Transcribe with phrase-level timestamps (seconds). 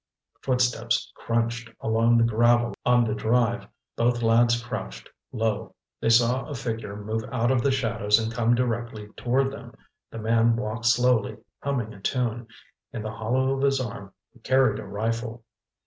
[0.41, 3.67] Footsteps crunched along the gravel on the drive.
[3.95, 5.75] Both lads crouched low.
[5.99, 9.75] They saw a dark figure move out of the shadows and come directly toward them.
[10.09, 12.47] The man walked slowly, humming a tune.
[12.91, 15.43] In the hollow of his arm he carried a rifle.